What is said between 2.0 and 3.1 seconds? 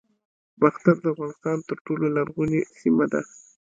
لرغونې سیمه